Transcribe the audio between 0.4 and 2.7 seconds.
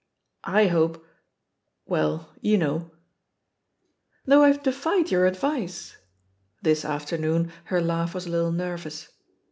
I hope— ^well, you